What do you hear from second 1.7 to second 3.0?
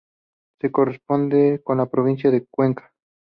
la provincia de Cuenca.